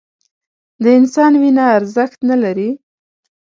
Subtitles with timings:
[0.83, 2.69] د انسان وینه ارزښت نه لري